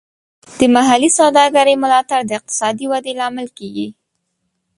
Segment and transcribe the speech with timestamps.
[0.57, 3.87] د محلي سوداګرۍ ملاتړ د اقتصادي ودې لامل کیږي.